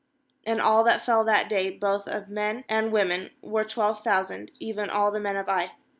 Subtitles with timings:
[0.47, 4.89] ^And all that fell that day, both of men and women, were twelve thousand, even
[4.89, 5.73] all the men of Ai.